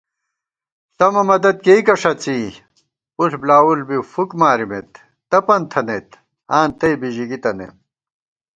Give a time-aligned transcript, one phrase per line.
[0.95, 2.39] ݪَمہ مدد کېئیکہ ݭَڅی،
[3.15, 4.89] پُݪ بۡلاوُݪ بی فُک مارِمېت،
[5.29, 6.09] تپَن تھنَئیت،
[6.57, 7.73] آں تئ بِژِکی تَنَئیم